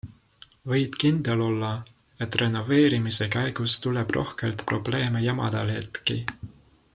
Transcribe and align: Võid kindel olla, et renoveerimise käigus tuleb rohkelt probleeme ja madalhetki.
Võid 0.69 0.95
kindel 1.03 1.43
olla, 1.47 1.69
et 2.27 2.37
renoveerimise 2.43 3.27
käigus 3.37 3.77
tuleb 3.85 4.15
rohkelt 4.17 4.65
probleeme 4.73 5.23
ja 5.29 5.37
madalhetki. 5.43 6.19